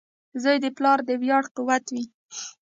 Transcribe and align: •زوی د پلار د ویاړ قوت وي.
•زوی 0.41 0.57
د 0.61 0.67
پلار 0.77 0.99
د 1.07 1.09
ویاړ 1.21 1.43
قوت 1.55 1.85
وي. 1.93 2.03